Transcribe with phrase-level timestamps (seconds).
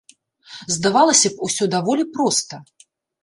[0.75, 2.61] Здавалася б, усё даволі проста.